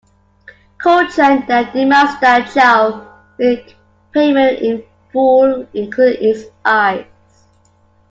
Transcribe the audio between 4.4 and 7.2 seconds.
in full, including his eyes.